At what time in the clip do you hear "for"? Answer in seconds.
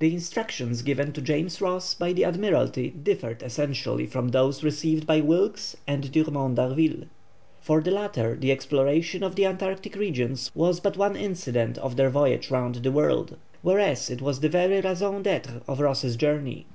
7.60-7.80